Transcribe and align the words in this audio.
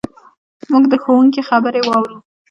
موږ 0.71 0.83
د 0.91 0.93
ښوونکي 1.03 1.41
خبرې 1.49 1.81
واورو. 1.83 2.17